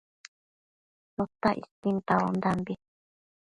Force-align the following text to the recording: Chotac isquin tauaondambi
Chotac 1.13 1.57
isquin 1.61 1.97
tauaondambi 2.07 2.73